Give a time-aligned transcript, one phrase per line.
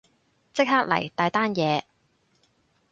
[0.51, 1.83] 即刻嚟，大單嘢